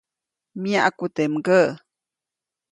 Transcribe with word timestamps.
Myaʼku 0.61 1.05
teʼ 1.15 1.27
mgäʼ. 1.33 1.67